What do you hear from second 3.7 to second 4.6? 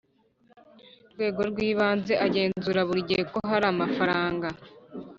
amafaranga